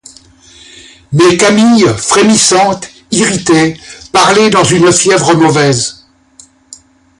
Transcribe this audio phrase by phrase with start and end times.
[1.13, 3.79] Mais Camille, frémissante, irritée,
[4.11, 6.07] parlait dans une fièvre mauvaise.